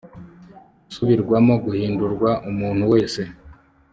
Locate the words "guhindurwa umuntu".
1.63-2.83